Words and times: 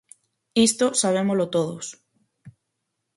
Isto 0.67 0.85
sabémolo 1.01 1.45
todos. 1.55 1.85